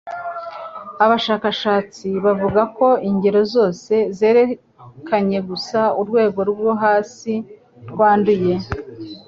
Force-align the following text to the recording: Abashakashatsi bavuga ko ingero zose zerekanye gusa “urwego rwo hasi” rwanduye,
Abashakashatsi 1.03 2.07
bavuga 2.25 2.61
ko 2.77 2.87
ingero 3.09 3.41
zose 3.53 3.93
zerekanye 4.17 5.39
gusa 5.49 5.79
“urwego 6.01 6.39
rwo 6.51 6.71
hasi” 6.81 7.33
rwanduye, 7.91 8.55